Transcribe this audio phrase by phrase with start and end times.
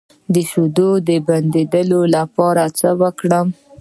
[0.33, 3.47] د شیدو د بندیدو لپاره باید څه وکړم؟